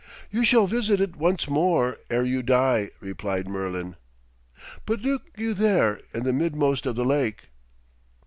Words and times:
'You 0.31 0.43
shall 0.43 0.65
visit 0.65 0.99
it 0.99 1.15
once 1.15 1.47
more 1.47 1.99
ere 2.09 2.23
you 2.25 2.41
die!' 2.41 2.89
replied 3.01 3.47
Merlin. 3.47 3.97
'But 4.87 5.01
look 5.01 5.27
you 5.37 5.53
there 5.53 6.01
in 6.11 6.23
the 6.23 6.33
midmost 6.33 6.87
of 6.87 6.95
the 6.95 7.05
lake.' 7.05 7.49